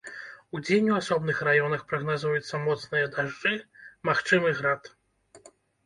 Удзень 0.59 0.89
у 0.93 0.95
асобных 1.01 1.41
раёнах 1.49 1.85
прагназуюцца 1.93 2.63
моцныя 2.65 3.05
дажджы, 3.19 3.55
магчымы 4.13 4.59
град. 4.61 4.95